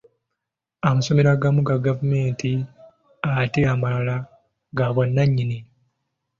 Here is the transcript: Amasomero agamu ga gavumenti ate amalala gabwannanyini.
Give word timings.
Amasomero 0.87 1.29
agamu 1.35 1.59
ga 1.67 1.77
gavumenti 1.85 2.49
ate 3.41 3.61
amalala 3.73 4.15
gabwannanyini. 4.77 5.57